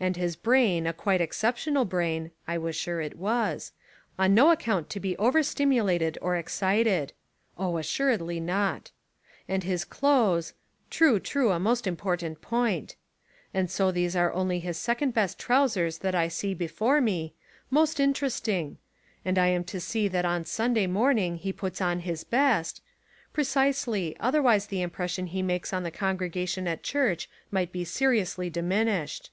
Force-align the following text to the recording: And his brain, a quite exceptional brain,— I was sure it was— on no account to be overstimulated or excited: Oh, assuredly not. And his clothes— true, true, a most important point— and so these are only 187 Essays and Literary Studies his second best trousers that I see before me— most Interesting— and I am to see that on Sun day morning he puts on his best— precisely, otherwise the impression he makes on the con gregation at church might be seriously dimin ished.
And 0.00 0.16
his 0.16 0.34
brain, 0.34 0.86
a 0.86 0.94
quite 0.94 1.20
exceptional 1.20 1.84
brain,— 1.84 2.30
I 2.48 2.56
was 2.56 2.74
sure 2.74 3.00
it 3.02 3.16
was— 3.16 3.70
on 4.18 4.34
no 4.34 4.50
account 4.50 4.88
to 4.90 4.98
be 4.98 5.16
overstimulated 5.18 6.18
or 6.22 6.34
excited: 6.36 7.12
Oh, 7.58 7.76
assuredly 7.76 8.40
not. 8.40 8.90
And 9.46 9.62
his 9.62 9.84
clothes— 9.84 10.54
true, 10.90 11.20
true, 11.20 11.52
a 11.52 11.60
most 11.60 11.86
important 11.86 12.40
point— 12.40 12.96
and 13.54 13.70
so 13.70 13.92
these 13.92 14.16
are 14.16 14.32
only 14.32 14.56
187 14.56 15.12
Essays 15.12 15.14
and 15.14 15.14
Literary 15.14 15.28
Studies 15.28 15.94
his 15.94 15.98
second 15.98 15.98
best 15.98 15.98
trousers 15.98 15.98
that 15.98 16.20
I 16.20 16.28
see 16.28 16.54
before 16.54 17.00
me— 17.00 17.34
most 17.80 18.00
Interesting— 18.00 18.78
and 19.24 19.38
I 19.38 19.48
am 19.48 19.62
to 19.64 19.78
see 19.78 20.08
that 20.08 20.24
on 20.24 20.44
Sun 20.46 20.74
day 20.74 20.86
morning 20.86 21.36
he 21.36 21.52
puts 21.52 21.80
on 21.82 22.00
his 22.00 22.24
best— 22.24 22.80
precisely, 23.34 24.16
otherwise 24.18 24.66
the 24.66 24.82
impression 24.82 25.26
he 25.26 25.42
makes 25.42 25.74
on 25.74 25.82
the 25.84 25.92
con 25.92 26.16
gregation 26.16 26.66
at 26.66 26.82
church 26.82 27.28
might 27.52 27.70
be 27.70 27.84
seriously 27.84 28.50
dimin 28.50 28.88
ished. 28.88 29.28